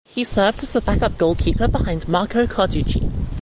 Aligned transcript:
He 0.03 0.23
served 0.23 0.63
as 0.63 0.73
the 0.73 0.81
backup 0.81 1.19
goalkeeper 1.19 1.67
behind 1.67 2.07
Marco 2.07 2.47
Carducci. 2.47 3.07